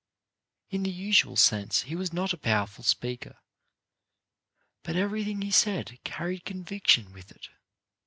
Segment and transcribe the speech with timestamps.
[0.71, 3.37] In the usual sense he was not a powerful speaker;
[4.81, 7.49] but everything he said carried conviction with it.